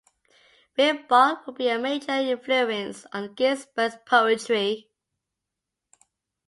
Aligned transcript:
Rimbaud 0.79 1.45
would 1.45 1.57
be 1.57 1.69
a 1.69 1.77
major 1.77 2.13
influence 2.13 3.05
on 3.13 3.35
Ginsberg's 3.35 3.97
poetry. 4.03 4.89